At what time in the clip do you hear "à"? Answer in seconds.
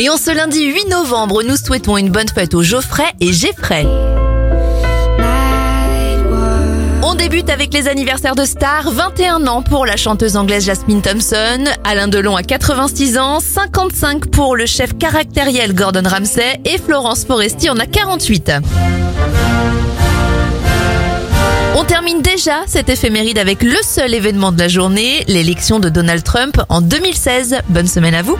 12.36-12.44, 28.14-28.22